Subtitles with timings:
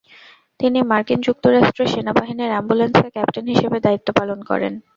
[0.59, 4.73] তিনি মার্কিন যুক্তরাষ্ট্রের সেনাবাহিনীর অ্যাম্বুলেন্সের ক্যাপ্টেন হিসেবে দায়িত্ব পালন করেন।